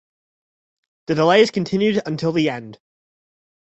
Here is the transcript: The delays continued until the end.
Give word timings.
The 1.05 1.13
delays 1.13 1.51
continued 1.51 2.01
until 2.07 2.31
the 2.31 2.49
end. 2.49 2.79